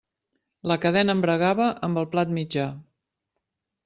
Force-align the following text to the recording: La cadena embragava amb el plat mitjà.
La 0.69 0.77
cadena 0.85 1.15
embragava 1.17 1.67
amb 1.87 2.01
el 2.03 2.07
plat 2.13 2.31
mitjà. 2.39 2.65